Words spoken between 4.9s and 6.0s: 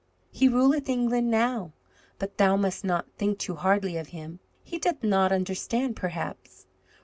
not understand,